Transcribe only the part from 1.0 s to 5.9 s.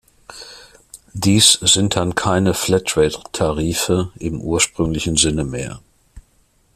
Dies sind dann keine Flatrate-Tarife im ursprünglichen Sinne mehr.